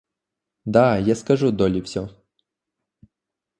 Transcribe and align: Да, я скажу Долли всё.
Да, 0.65 0.97
я 0.97 1.13
скажу 1.15 1.51
Долли 1.51 1.79
всё. 1.81 2.09